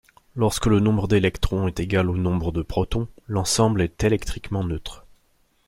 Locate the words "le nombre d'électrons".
0.65-1.67